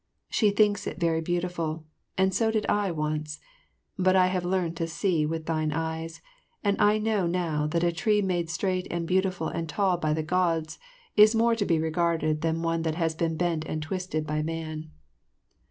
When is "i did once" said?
2.47-3.39